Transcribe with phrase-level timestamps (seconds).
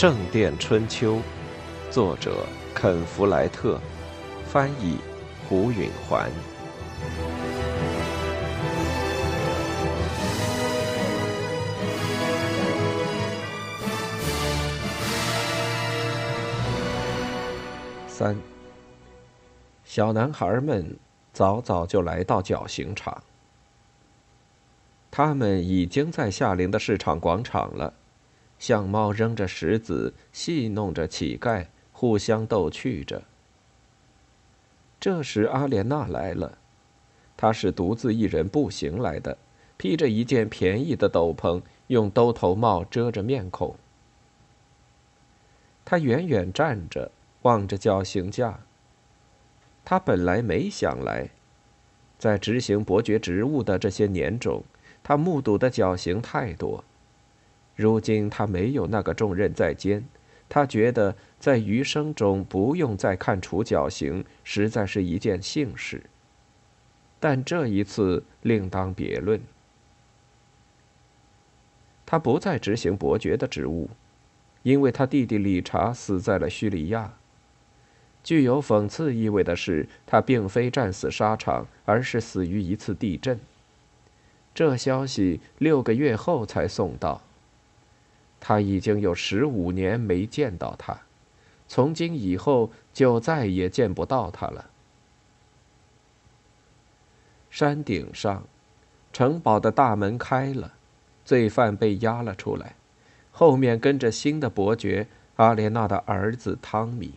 [0.00, 1.16] 圣殿春秋》，
[1.90, 3.80] 作者肯·弗莱特，
[4.46, 4.96] 翻译
[5.48, 6.30] 胡允环。
[18.06, 18.36] 三，
[19.84, 20.96] 小男孩们
[21.32, 23.20] 早早就来到绞刑场。
[25.10, 27.92] 他们已经在下陵的市场广场了，
[28.58, 33.22] 像猫扔着石子，戏弄着乞丐，互相逗趣着。
[35.00, 36.58] 这时，阿莲娜来了，
[37.36, 39.38] 她是独自一人步行来的，
[39.76, 43.76] 披着一件便宜的斗篷，用兜头帽遮着面孔。
[45.84, 47.10] 她远远站着。
[47.42, 48.58] 望着绞刑架，
[49.84, 51.30] 他本来没想来，
[52.18, 54.64] 在执行伯爵职务的这些年中，
[55.04, 56.82] 他目睹的绞刑太多。
[57.78, 60.04] 如今他没有那个重任在肩，
[60.48, 66.02] 他觉得在余生中不用再看处绞刑，实在是一件幸事。
[67.20, 69.40] 但这一次另当别论，
[72.04, 73.88] 他不再执行伯爵的职务，
[74.64, 77.14] 因为他弟弟理查死在了叙利亚。
[78.24, 83.38] 具有讽刺意味的是，他并非战死沙场，而是死于一次地震。
[84.52, 87.22] 这消息六个月后才送到。
[88.40, 90.98] 他已经有十五年没见到他，
[91.66, 94.70] 从今以后就再也见不到他了。
[97.50, 98.44] 山顶上，
[99.12, 100.74] 城堡的大门开了，
[101.24, 102.74] 罪犯被押了出来，
[103.32, 107.14] 后面跟着新的伯爵阿莲娜的儿子汤米。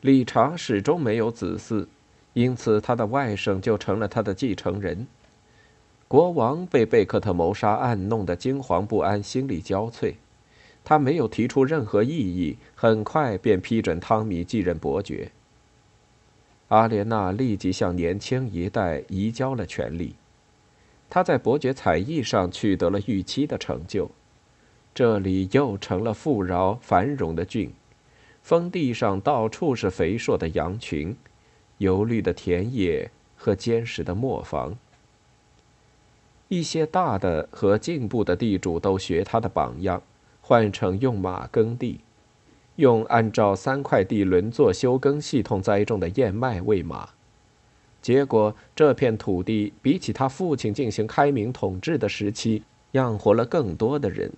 [0.00, 1.86] 理查始终没有子嗣，
[2.34, 5.06] 因此他的外甥就成了他的继承人。
[6.06, 10.14] 国王被贝克特谋杀案弄得惊惶不安，心力交瘁。
[10.84, 15.30] 他没有提出任何异议，很快便批准汤米继任伯爵。
[16.68, 20.14] 阿莲娜立即向年轻一代移交了权力。
[21.08, 24.10] 他在伯爵才艺上取得了预期的成就，
[24.94, 27.72] 这里又成了富饶繁荣的郡。
[28.42, 31.16] 封地上到处是肥硕的羊群，
[31.78, 34.76] 油绿的田野和坚实的磨坊。
[36.48, 40.02] 一些大的和进步的地主都学他的榜样，
[40.40, 42.00] 换成用马耕地，
[42.76, 47.08] 用按照三块地轮作休耕系统栽种的燕麦喂马。
[48.02, 52.62] 结果，这片土地比起他父亲进行开明统治的时期，
[52.92, 54.30] 养活了更多的人。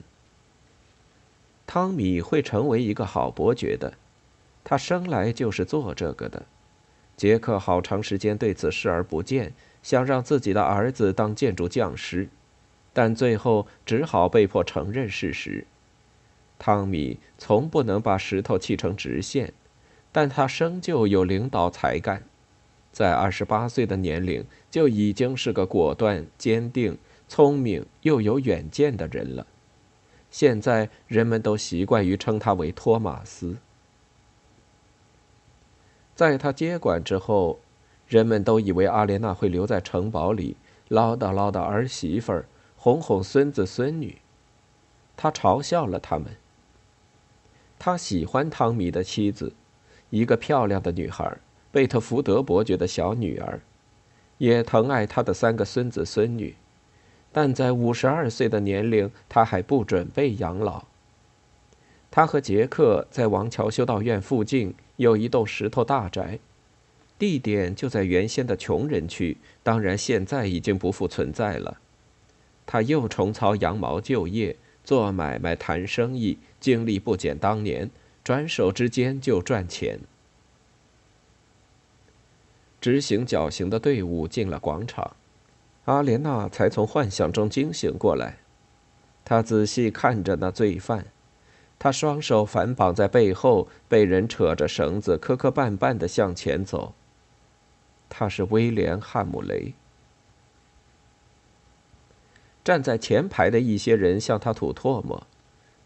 [1.66, 3.95] 汤米会成为一个好伯爵的，
[4.62, 6.47] 他生来就是做这个的。
[7.16, 9.53] 杰克好长时间对此视而不见，
[9.87, 12.29] 想让自己的儿子当建筑匠师，
[12.93, 15.65] 但最后只好被迫承认事实。
[16.59, 19.53] 汤米从不能把石头砌成直线，
[20.11, 22.25] 但他生就有领导才干，
[22.91, 26.99] 在二十八岁的年龄就已经是个果断、坚定、
[27.29, 29.47] 聪明又有远见的人了。
[30.33, 33.59] 现在人们都习惯于称他为托马斯。
[36.17, 37.61] 在他接管之后，
[38.09, 40.56] 人们都以为阿莲娜会留在城堡里
[40.89, 42.47] 唠叨唠叨儿媳妇儿，
[42.77, 44.19] 哄哄孙子孙女。
[45.17, 46.28] 他嘲笑了他们。
[47.78, 49.53] 他喜欢汤米的妻子，
[50.11, 51.37] 一个漂亮的女孩，
[51.72, 53.61] 贝特福德伯爵的小女儿，
[54.39, 56.55] 也疼爱他的三个孙子孙女。
[57.33, 60.84] 但在五十二岁的年龄，他还不准备养老。
[62.11, 66.39] 他和杰克在王桥修道院附近有一栋石头大宅，
[67.19, 71.78] 地点就在原先的穷人区，当然现在已经不复存在了。
[72.66, 77.91] 他又重操羊毛旧业，做买卖谈生意，精力不减当年，
[78.22, 80.01] 转手之间就赚钱。
[82.80, 85.16] 执行绞刑的队伍进了广场。
[85.86, 88.39] 阿莲娜才从幻想中惊醒过来，
[89.24, 91.07] 她仔细看着那罪犯，
[91.78, 96.95] 他双手反绑在背后，被人扯着绳子磕磕绊绊地向前走。
[98.09, 99.75] 他是威廉·汉姆雷。
[102.65, 105.27] 站在前排的一些人向他吐唾沫，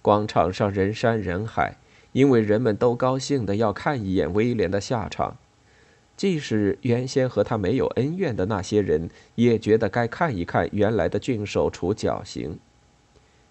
[0.01, 1.77] 广场上人山人海，
[2.13, 5.37] 因为人们都高兴地要看一眼威廉的下场。
[6.17, 12.59] 即使原先和他没有恩怨的那些人，也觉得该看一看原来的郡守处绞刑。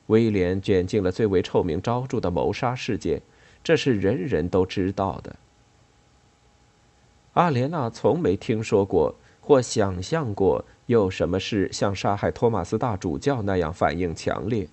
[0.07, 3.21] 威廉卷进了最为臭名昭著的谋杀事件，
[3.63, 5.35] 这是人人都知道的。
[7.33, 14.67] 阿莲娜从没听说过或想象过有什么事像杀害托马斯大主教那样反应强烈。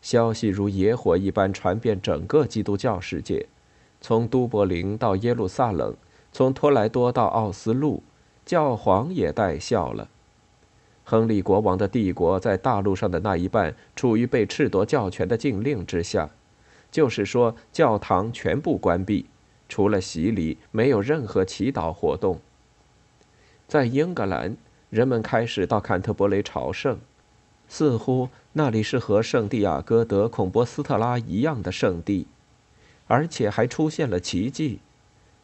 [0.00, 3.46] 消息如野火一般传遍整个基督教世界，
[4.00, 5.94] 从都柏林到耶路撒冷，
[6.32, 8.02] 从托莱多到奥斯陆，
[8.44, 10.08] 教皇也带笑了。
[11.02, 16.30] 亨利国王的帝国在大陆上的那一半处于被褫夺教权的禁令之下，
[16.90, 19.26] 就是说，教堂全部关闭，
[19.68, 22.40] 除了洗礼，没有任何祈祷活动。
[23.66, 24.56] 在英格兰，
[24.90, 26.98] 人们开始到坎特伯雷朝圣，
[27.68, 32.26] 似乎那里是和圣地亚哥德孔波斯特拉一样的圣地，
[33.06, 34.78] 而且还出现了奇迹：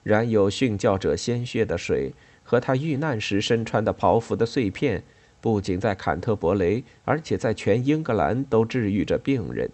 [0.03, 2.13] 染有殉教者鲜血的水
[2.45, 5.03] 和他遇难时身穿的袍服的碎片。
[5.41, 9.69] 不仅在坎特伯雷，而且在全英格兰都治愈着病人。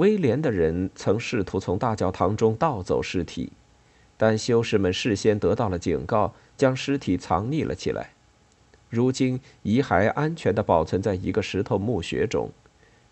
[0.00, 3.52] 威廉的人曾试图从大教堂中盗走尸体，
[4.16, 8.12] 但修士们事先得到了警告，将尸体藏匿了起来。
[8.88, 12.50] 如今遗骸安全地保存在一个石头墓穴中，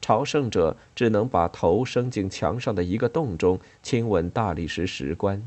[0.00, 5.46] 朝圣者只能把头伸进墙上的一个洞中，亲吻大理石石棺。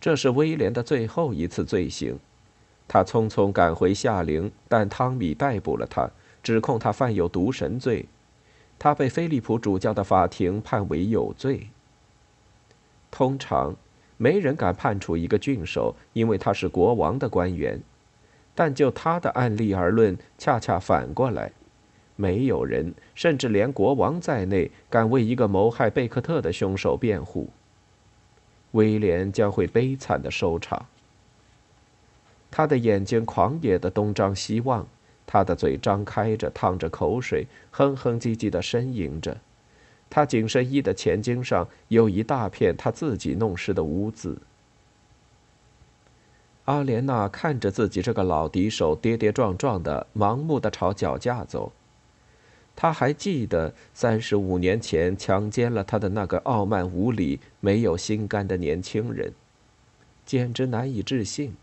[0.00, 2.18] 这是威廉的最后一次罪行。
[2.88, 6.08] 他匆匆赶回夏陵，但汤米逮捕了他，
[6.42, 8.06] 指控他犯有毒神罪。
[8.80, 11.68] 他被菲利普主教的法庭判为有罪。
[13.10, 13.76] 通常，
[14.16, 17.82] 没人敢判处一个郡守，因为他是国王的官员。
[18.54, 21.52] 但就他的案例而论，恰恰反过来，
[22.16, 27.50] 没有人，甚至连国王在内，敢为一个谋害贝克特的凶手辩护。
[28.70, 30.86] 威廉将会悲惨的收场。
[32.50, 34.86] 他的眼睛狂野的东张西望，
[35.32, 39.36] 他的嘴张开着，淌着口水，哼哼唧唧地呻吟着。
[40.10, 44.38] 他紧身衣的前襟上有一大片他自己弄湿的污渍。
[46.64, 51.70] 阿莲娜看着自己这个老敌手跌跌撞撞的、盲目地朝脚架走。
[52.74, 59.32] 他还记得三十五年前强奸了他的那个傲慢无礼、没有心肝的年轻人，
[60.26, 61.54] 简直难以置信。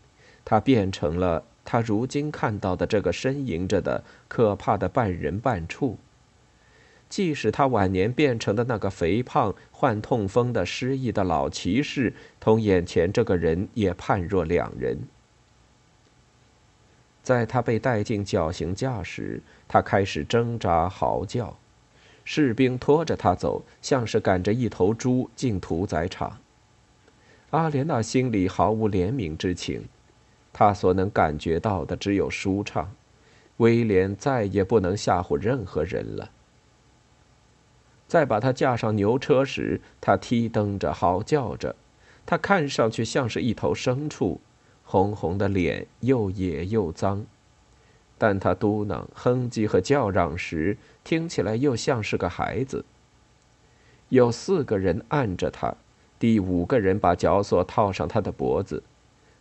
[0.42, 5.98] 他变成了他如今看到的这个呻吟着的可怕的半人半畜，
[7.10, 14.96] 即使他晚年变成的那个肥胖、患痛风的失忆的老骑士，同眼前这个人也判若两人。
[17.22, 21.58] 在他被带进绞刑架时，他开始挣扎嚎叫，
[22.24, 26.38] 士兵拖着他走，像是赶着一头猪进屠宰场。
[27.50, 29.84] 阿莲娜心里毫无怜悯之情。
[30.52, 32.92] 他所能感觉到的只有舒畅。
[33.58, 36.30] 威廉再也不能吓唬任何人了。
[38.06, 41.74] 在把他架上牛车时，他踢蹬着，嚎叫着。
[42.24, 44.40] 他看上去像是一头牲畜，
[44.84, 47.26] 红红的脸又野又脏。
[48.16, 52.84] 但他嘟囔、哼唧和叫嚷时，听起来又像是个孩子。
[54.08, 55.74] 有四个人按着他，
[56.18, 58.82] 第五个人把绞索套上他的脖子。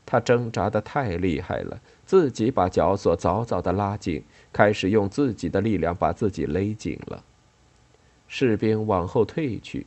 [0.09, 4.23] 他挣扎的太厉害了，自己把绞索早早的拉紧，
[4.53, 7.25] 开始用自己的力量把自己勒紧了。
[8.29, 9.85] 士兵往后退去，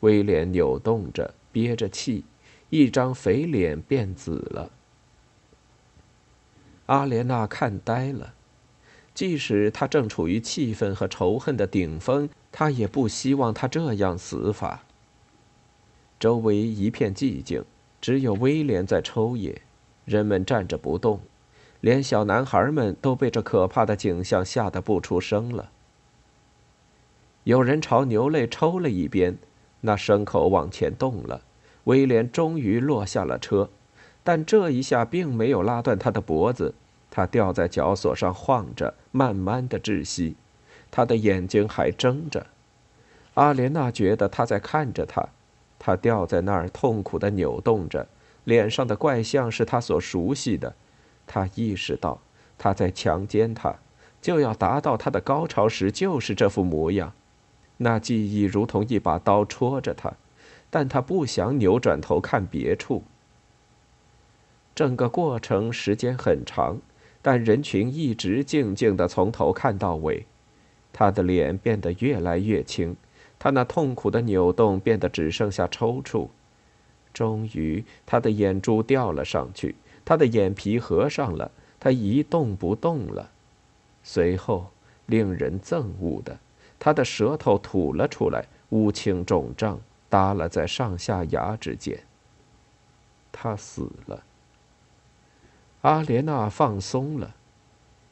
[0.00, 2.26] 威廉扭动着，憋着气，
[2.68, 4.70] 一张肥脸变紫了。
[6.84, 8.34] 阿莲娜看呆了，
[9.14, 14.82] 即使他正处于气愤和仇恨的顶峰，他也不希望他这样死法。
[16.20, 17.64] 周围一片寂静。
[18.02, 19.62] 只有威廉在抽噎，
[20.04, 21.20] 人们站着不动，
[21.80, 25.70] 连小男孩们都被这可怕的景象吓得不出声了。
[27.44, 29.38] 有人朝牛肋抽了一鞭，
[29.82, 31.42] 那牲口往前动了，
[31.84, 33.70] 威廉终于落下了车，
[34.24, 36.74] 但这一下并没有拉断他的脖子，
[37.08, 40.34] 他吊在绞索上晃着，慢慢的窒息，
[40.90, 42.48] 他的眼睛还睁着。
[43.34, 45.28] 阿莲娜觉得他在看着他。
[45.84, 48.06] 他吊在那儿，痛苦地扭动着，
[48.44, 50.72] 脸上的怪相是他所熟悉的。
[51.26, 52.20] 他意识到，
[52.56, 53.74] 他在强奸他，
[54.20, 57.12] 就要达到他的高潮时就是这副模样。
[57.78, 60.12] 那记忆如同一把刀戳着他，
[60.70, 63.02] 但他不想扭转头看别处。
[64.76, 66.78] 整个过程时间很长，
[67.20, 70.26] 但人群一直静静地从头看到尾。
[70.92, 72.94] 他的脸变得越来越轻。
[73.42, 76.28] 他那痛苦的扭动变得只剩下抽搐，
[77.12, 83.28] 终于，他的眼珠掉了上去，他的眼皮合上了，他一动不动了。
[84.04, 84.68] 随后，
[85.06, 86.38] 令人憎恶的，
[86.78, 91.98] 他的舌头吐了出来，乌青肿胀，耷拉在上下牙之间。
[93.32, 94.22] 他死了。
[95.80, 97.34] 阿莲娜放松了，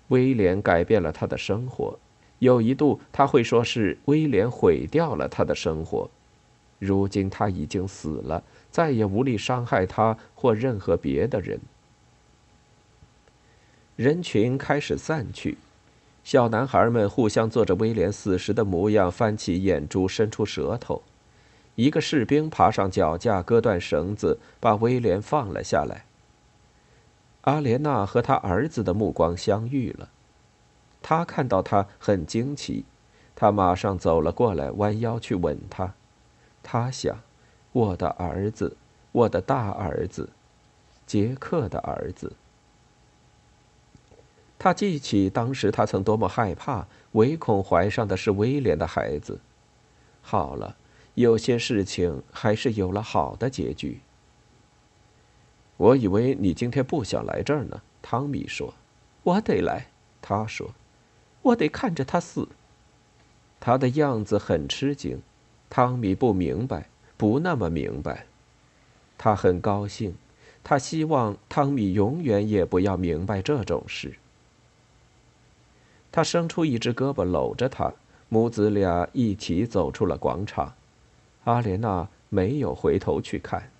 [0.08, 1.96] 威廉改变了他的生活。
[2.40, 6.10] 有一度他会说是威廉毁掉了他的生活。
[6.78, 11.60] 如今他已经死了，再也无力伤害他或任何别的人。
[13.96, 15.58] 人群开始散去，
[16.24, 21.02] 小男孩们互相做着威廉死时的模样，翻起眼珠，伸出舌头。
[21.74, 26.06] 一个士兵爬上脚架，割断绳子，把威廉放了下来。
[27.42, 30.08] 阿莲娜和他儿子的目光相遇了，
[31.02, 32.84] 他看到他很惊奇，
[33.34, 35.94] 他马上走了过来，弯腰去吻他。
[36.62, 37.20] 他想
[37.72, 38.76] ：“我的儿子，
[39.12, 40.28] 我的大儿子，
[41.06, 42.34] 杰克的儿子。”
[44.58, 49.40] 他记起当时他曾多么害怕，唯恐怀上的是威廉的孩子。
[50.20, 50.76] 好了，
[51.14, 54.00] 有些事情还是有了好的结局。
[55.78, 58.74] 我以为你今天不想来这儿呢，汤米说。
[59.22, 59.86] 我得来，
[60.20, 60.74] 他说。
[61.42, 62.48] 我得看着他死。
[63.58, 65.22] 他的样子很吃惊。
[65.68, 68.26] 汤米不明白，不那么明白。
[69.16, 70.16] 他很高兴，
[70.64, 74.14] 他希望汤米永远也不要明白这种事。
[76.10, 77.92] 他伸出一只胳膊搂着他，
[78.28, 80.74] 母子俩一起走出了广场。
[81.44, 83.70] 阿莲娜没有回头去看。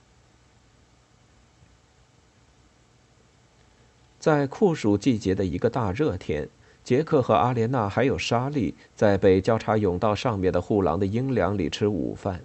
[4.21, 6.49] 在酷暑季节的一个大热天。
[6.83, 12.41] 杰克和阿莲娜还有莎莉在北交叉甬道上面的护廊的阴凉里吃午饭。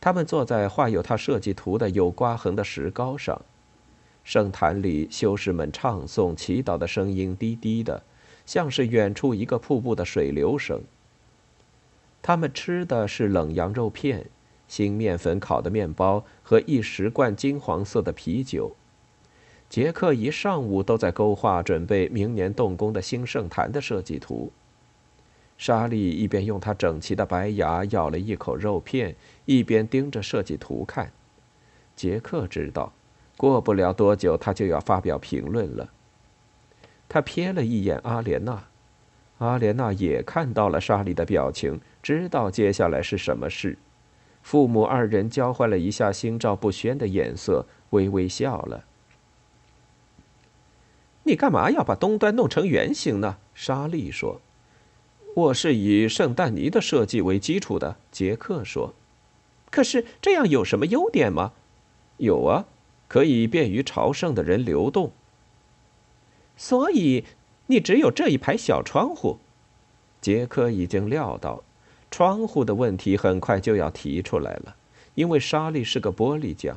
[0.00, 3.40] 他们坐在画有他设计图的有刮痕的石膏上，
[4.22, 8.02] 圣坛里修士们唱诵祈祷的声音低低的，
[8.46, 10.82] 像是远处一个瀑布的水流声。
[12.22, 14.26] 他们吃的是冷羊肉片、
[14.68, 18.76] 新面粉烤的面包和一石罐金黄色的啤酒。
[19.74, 24.52] 杰克一上午都在勾画准备明年动工的新圣坛的设计图。
[25.58, 29.16] 莎莉一边用她整齐的白牙咬了一口肉片，
[29.46, 31.10] 一边盯着设计图看。
[31.96, 32.92] 杰克知道，
[33.36, 35.90] 过不了多久他就要发表评论了。
[37.08, 38.62] 他瞥了一眼阿莲娜，
[39.38, 43.76] 阿莲娜也看到了莎莉的表情，知道接下来是什么事。
[44.40, 48.84] 父母二人交换了一下心照不宣的眼色，微微笑了。
[51.26, 53.38] 你干嘛要把东端弄成圆形呢？
[53.54, 54.40] 莎莉说。
[55.34, 58.94] “我是以圣诞尼的设计为基础的。”杰克说。
[59.70, 61.52] “可是这样有什么优点吗
[62.18, 62.66] ？”“有啊，
[63.08, 65.12] 可以便于朝圣的人流动。
[66.56, 67.24] ”“所以
[67.66, 69.38] 你只有这一排小窗户。”
[70.20, 71.64] 杰克已经料到，
[72.10, 74.76] 窗户的问题很快就要提出来了，
[75.14, 76.76] 因为莎莉是个玻璃匠。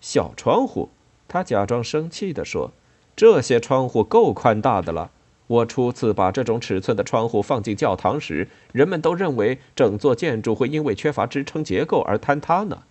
[0.00, 0.88] 小窗户，
[1.28, 2.72] 他假装生气地说。
[3.20, 5.10] 这些窗户够宽大的了。
[5.46, 12.84] 我初次把这种尺寸的窗户放进教堂时，人们都认为整座建筑会因为缺乏支撑结构而坍塌呢。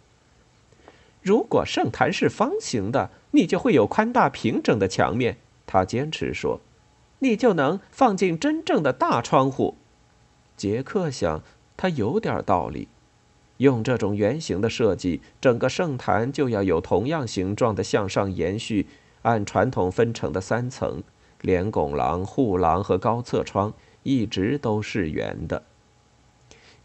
[1.24, 5.38] 如果圣坛是方形的，你就会有宽大平整的墙面。
[5.66, 6.62] 他坚持说
[7.18, 9.78] ：“你就能放进真正的大窗户。”
[10.56, 11.42] 杰克想，
[11.76, 12.88] 他有点道理。
[13.58, 18.86] 用这种圆形的设计，整个圣坛就要有同样形状的向上延续。
[19.24, 21.04] 按传统分成的三层，
[21.42, 23.74] 连拱廊、护廊和高侧窗
[24.04, 25.64] 一直都是圆的。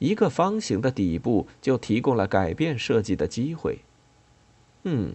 [0.01, 3.79] 一个方形的底部就提供了改变设计的机会。
[4.83, 5.15] 嗯，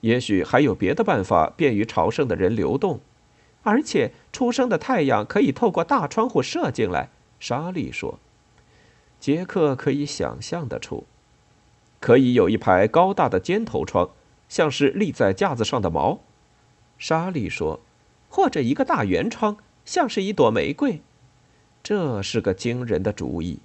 [0.00, 3.00] 也许还有别的办法便于朝圣的人流动，
[3.62, 7.10] 而且初升的太阳可以透过大窗户射进来。
[7.38, 8.18] 莎莉说
[9.20, 11.04] ：“杰克可以想象得出，
[12.00, 14.10] 可以有一排高大的尖头窗，
[14.48, 16.20] 像是立在架子上的矛。”
[16.98, 17.80] 莎莉说
[18.28, 21.00] ：“或者一个大圆窗，像是一朵玫瑰，
[21.82, 23.58] 这是个惊人的主意。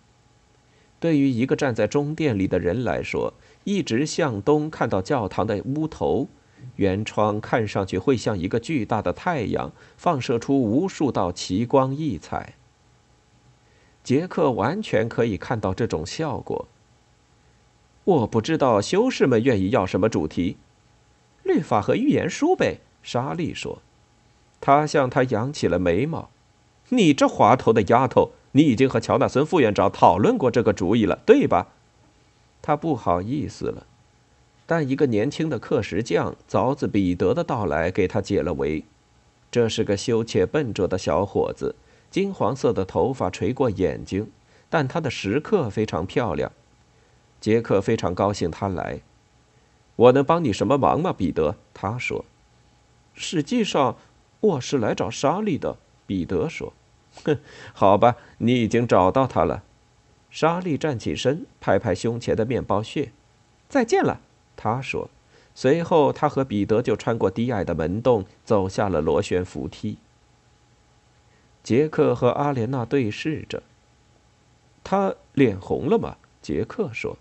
[1.00, 3.34] 对于一个站在中殿里的人来说，
[3.64, 6.28] 一直向东看到教堂的屋头，
[6.76, 12.54] 圆窗看上去会像一个巨大的太阳，放射出无数道奇光异彩。
[14.04, 16.68] 杰克完全可以看到这种效果。
[18.04, 20.58] 我不知道修士们愿意要什么主题，
[21.44, 23.80] 律法和预言书呗。”莎莉说
[24.62, 26.30] ：“他向他扬起了眉毛。
[26.90, 31.68] 你这滑头的丫头，你已经和乔纳森副院长讨论过这个主意了，对吧？”
[32.62, 33.88] 他不好意思了，
[34.68, 38.84] 但一个年轻的刻石匠凿子彼得的到来给他解了围。
[39.50, 41.76] 这是个羞怯笨拙的小伙子，
[42.10, 44.30] 金黄色的头发垂过眼睛，
[44.70, 46.52] 但他的石刻非常漂亮。
[47.40, 49.02] 杰克非常高兴他来。
[49.96, 51.56] 我能帮你什么忙吗，彼得？
[51.74, 52.24] 他说。
[53.22, 53.98] 实际上，
[54.40, 56.74] 我是来找莎莉的。”彼得说
[57.24, 57.40] ，“哼，
[57.72, 59.64] 好吧，你已经找到他了。
[60.30, 63.12] 莎莉站起身，拍拍胸前的面包屑。
[63.70, 64.20] 再见了，
[64.58, 65.10] 他说。
[65.54, 69.98] 随后，他和彼得就穿过低矮的门洞，走下了螺旋扶梯。
[71.62, 73.62] 杰克和阿莲娜对视着。
[74.84, 76.18] 他脸红了吗？
[76.42, 77.18] 杰克说。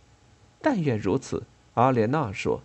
[0.63, 1.43] 但愿如此，
[1.75, 2.63] 阿莲娜说。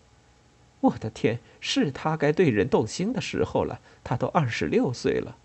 [0.82, 3.80] 我的天，是他该对人动心的时候了。
[4.04, 5.36] 他都二十六岁了。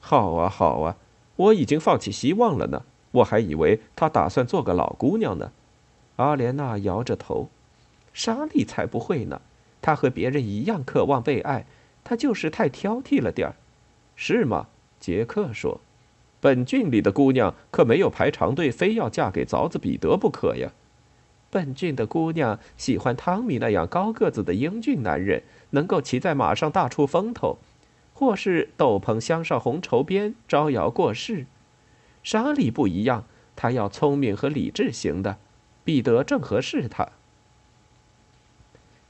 [0.00, 0.96] 好啊，好啊，
[1.36, 2.84] 我已经放弃希望了呢。
[3.10, 5.52] 我还以为他打算做个老姑娘呢。
[6.16, 7.48] 阿莲娜摇着头。
[8.12, 9.40] 莎莉才不会呢。
[9.80, 11.64] 她和别人一样渴望被爱，
[12.02, 13.54] 她就是太挑剔了点儿，
[14.16, 14.66] 是吗？
[14.98, 15.80] 杰克说
[16.40, 20.72] ：“本郡里的姑娘可没有排长队，非要嫁给凿子彼得不可呀。
[21.50, 27.58] 本郡的姑娘喜欢汤米那样高个子的英俊男人，能够骑在马上大出风头，
[28.12, 31.46] 或是斗篷镶上红绸边，招摇过市。
[32.22, 33.24] 莎莉不一样，
[33.56, 35.38] 她要聪明和理智型的，
[35.84, 37.08] 彼得正合适她。”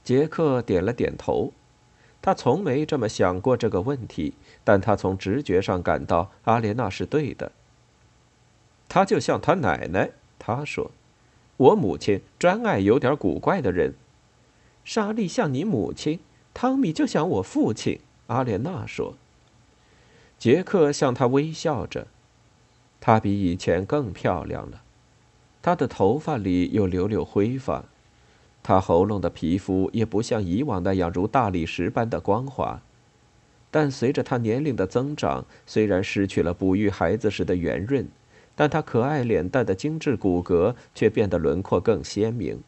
[0.03, 1.53] 杰克点了点头，
[2.21, 7.51] 他从没这么想过这个问题，但他从直觉上感到阿莲娜是对的。
[8.87, 10.89] 他就像他奶奶，他说
[11.59, 13.93] ：“我母亲专爱有点古怪的人。”
[14.85, 16.19] 莎莉像你母亲，
[16.53, 17.99] 汤米就像我父亲。
[18.27, 19.15] 阿莲娜说。
[20.37, 22.07] 杰克向她微笑着，
[23.01, 24.81] 她比以前更漂亮了，
[25.61, 27.83] 她的头发里有绺绺灰发。
[28.63, 32.81] 她喉咙的皮肤也不像以往那样如大理石般的光滑，
[33.69, 38.07] 但随着她年龄的增长，虽然失去了哺育孩子时的圆润，
[38.59, 42.61] 但他可爱脸蛋的精致骨骼却变得轮廓更鲜明。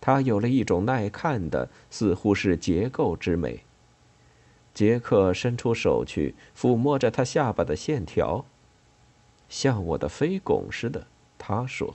[0.00, 3.62] 他有了一种耐看的，似乎是结构之美。
[4.72, 8.46] 杰克伸出手去抚摸着他下巴的线条，
[9.50, 11.06] 像我的飞拱似的。
[11.36, 11.94] 他说，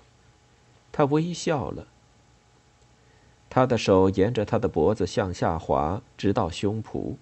[0.92, 1.88] 他微笑了。
[3.50, 7.16] 他的手沿着他的脖子向下滑，直到胸脯。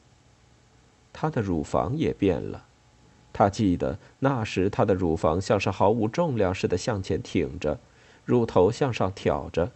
[1.14, 2.66] 他的乳房也变了。
[3.34, 7.80] 他记得那时他的乳房像是毫无重量似的向前挺着，
[8.26, 9.72] 乳头向上挑着。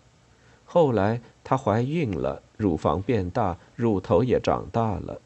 [0.65, 5.21] 后来她怀孕了，乳房变大，乳头也长大了。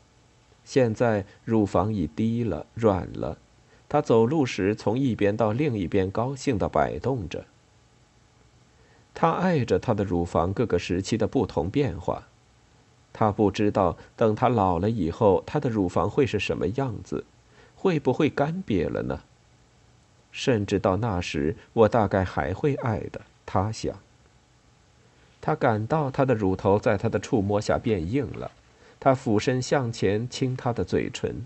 [0.63, 3.37] 现在乳房已低了，软了。
[3.87, 7.45] 她走路时从一边到另一边高兴地摆动着。
[9.15, 12.27] 他爱着他的乳房各个时期的不同变化，
[13.11, 17.25] 他不知道等他老了以后，他的乳房会是什么样子，
[17.81, 19.21] 会不会干瘪了呢？
[20.33, 23.21] 甚至到那时，我大概还会爱的。
[23.45, 23.97] 他想。
[25.39, 28.51] 他感到他的乳头在他的触摸下变硬了，
[28.99, 31.45] 他俯身向前亲他的嘴唇。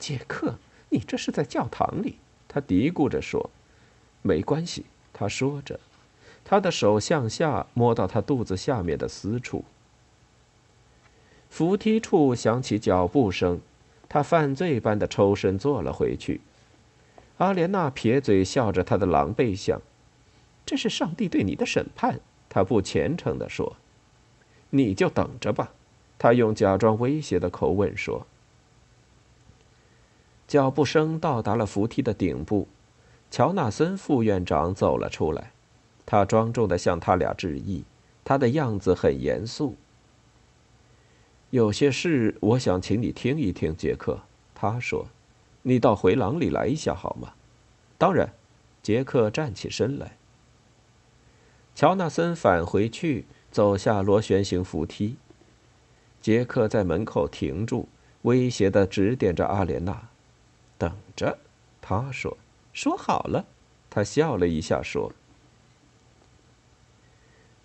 [0.00, 0.56] 杰克，
[0.88, 2.16] 你这是在教堂里？
[2.48, 3.50] 他嘀咕着说。
[4.22, 5.78] 没关系，他说着。
[6.44, 9.64] 他的手向下摸到他肚子下面的私处。
[11.48, 13.60] 扶梯处响起脚步声，
[14.10, 16.40] 他犯罪般的抽身坐了回去。
[17.38, 19.80] 阿莲娜撇嘴笑着他的狼狈相，
[20.66, 22.20] 这是上帝对你的审判。
[22.48, 23.76] 他不虔诚地说
[24.70, 25.72] ：“你就等着吧。”
[26.18, 28.26] 他用假装威胁的口吻说。
[30.48, 32.66] 脚步声到达了扶梯的顶部，
[33.30, 35.52] 乔纳森副院长走了出来。
[36.04, 37.84] 他庄重地向他俩致意，
[38.24, 39.76] 他的样子很严肃。
[41.50, 44.20] 有些事我想请你听一听，杰克。
[44.54, 45.06] 他说
[45.62, 47.34] ：“你到回廊里来一下好吗？”
[47.98, 48.32] 当然。
[48.82, 50.16] 杰克站起身来。
[51.74, 55.16] 乔纳森返回去，走下螺旋形扶梯。
[56.22, 57.88] 杰克在门口停住，
[58.22, 60.08] 威胁的指点着阿莲娜
[60.78, 61.38] ：“等着。”
[61.82, 62.38] 他说
[62.72, 63.44] ：“说好了。”
[63.90, 65.12] 他笑了一下说。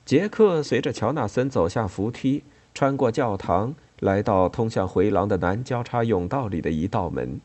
[0.04, 2.44] 杰克随着乔纳森走下扶梯，
[2.76, 7.40] 穿过教堂，来到通向回廊的南交叉甬道里的一道门。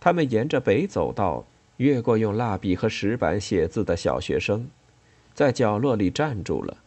[0.00, 1.44] 他们沿着北走道，
[1.76, 4.68] 越过用蜡笔和石板写字的小学生，
[5.32, 6.78] 在角落里站住了。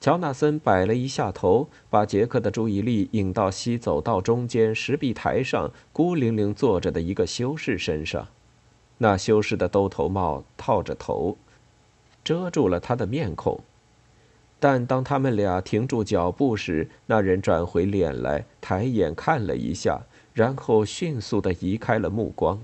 [0.00, 8.26] 乔纳森摆了一下头，把杰克的注意力引到西走道中间石壁台上孤零零坐着的一个修士身上。
[8.98, 11.38] 那修士的兜头帽套着头，
[12.24, 13.60] 遮住了他的面孔。
[14.60, 20.02] 但当他们俩停住脚步时，那人转回脸来，抬眼看了一下，
[20.34, 22.60] 然后迅速地移开了目光。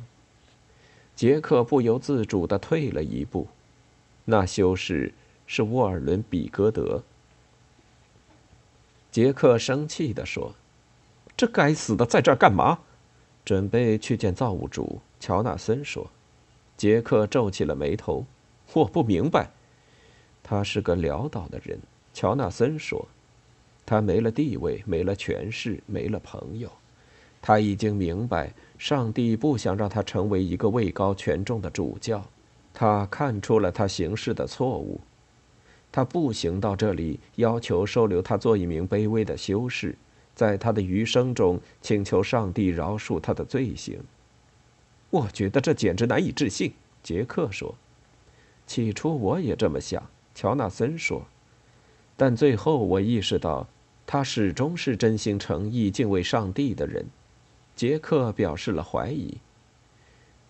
[1.15, 3.49] 杰克不由自主地退了一步。
[4.27, 5.15] 那修士
[5.47, 7.03] 是沃尔伦·比戈德。
[9.11, 10.55] 杰克生气地说
[11.35, 12.81] ：“这该死的在这儿干嘛？”
[13.47, 16.11] 准备去见造物主，乔纳森说。
[16.77, 18.27] 杰克皱起了眉头。
[18.75, 19.49] 我不明白。
[20.49, 21.77] 他是个潦倒的人，
[22.15, 23.05] 乔纳森说。
[23.85, 26.71] 他没了地位，没了权势，没了朋友。
[27.43, 32.25] 他已经明白，上帝不想让他成为一个位高权重的主教。
[32.73, 35.01] 他看出了他行事的错误。
[35.91, 39.97] 他步行到这里，要求收留他做一名卑微的修士，
[40.33, 43.99] 在他的余生中请求上帝饶恕他的罪行。
[45.11, 47.75] 我觉得这简直难以置信，杰克说。
[48.65, 50.03] 起初我也这么想，
[50.37, 51.23] 乔纳森说。
[52.15, 53.67] 但最后我意识到，
[54.07, 57.07] 他始终是真心诚意敬畏上帝的人。
[57.75, 59.39] 杰克表示了怀疑。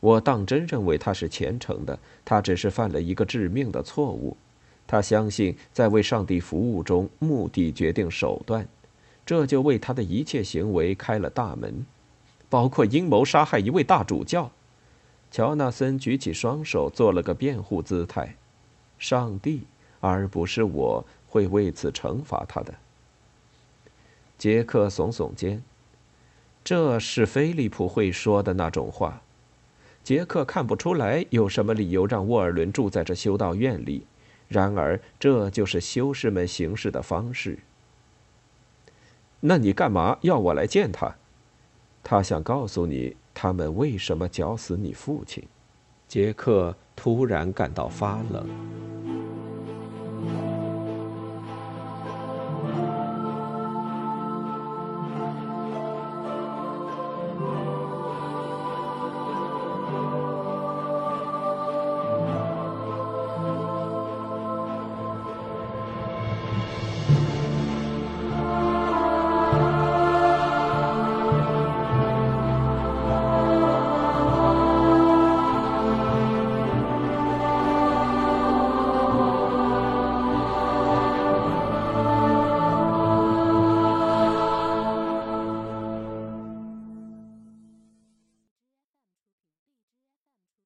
[0.00, 4.36] 我当真认为他是虔诚的，他只是犯了一个致命的错误。
[4.86, 8.68] 他相信在为上帝服务中，目的决定手段，
[9.24, 11.86] 这就为他的一切行为开了大门，
[12.48, 14.50] 包括阴谋杀害一位大主教。
[15.32, 18.36] 乔纳森举起双手，做了个辩护姿态
[18.96, 19.62] ：“上帝，
[20.08, 22.74] 而不是我，会为此惩罚他的。”
[24.38, 25.62] 杰克耸耸肩
[26.62, 29.22] ：“这是菲利普会说的那种话。”
[30.04, 34.06] 杰克看不出来有什么理由让沃尔伦住在这修道院里。
[34.48, 37.58] 然而，这就是修士们行事的方式。
[39.40, 41.16] 那你干嘛要我来见他？
[42.04, 45.42] 他想告诉你他们为什么绞死你父亲。
[46.06, 48.48] 杰克突然感到发冷。